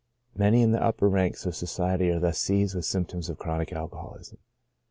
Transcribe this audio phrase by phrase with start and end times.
[0.35, 3.71] Many in the upper ranks of society are thus seized with symp toms of chronic
[3.71, 4.39] alcoholism.